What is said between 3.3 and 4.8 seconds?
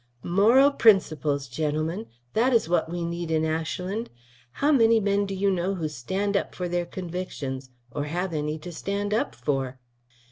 Ashland. How